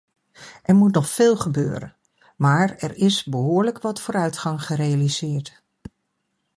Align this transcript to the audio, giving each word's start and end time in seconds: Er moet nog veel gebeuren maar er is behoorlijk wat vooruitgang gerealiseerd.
Er 0.63 0.75
moet 0.75 0.93
nog 0.93 1.09
veel 1.09 1.37
gebeuren 1.37 1.95
maar 2.35 2.75
er 2.77 2.95
is 2.97 3.23
behoorlijk 3.23 3.81
wat 3.81 4.01
vooruitgang 4.01 4.63
gerealiseerd. 4.65 5.63